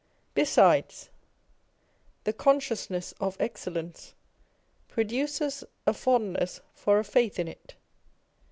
Be 0.33 0.45
sides, 0.45 1.11
the 2.23 2.33
consciousness 2.33 3.11
of 3.19 3.37
excellence 3.39 4.15
produces 4.87 5.63
a 5.85 5.93
fondness 5.93 6.59
for 6.73 6.97
a 6.97 7.03
faith 7.05 7.37
in 7.37 7.47
it. 7.47 7.75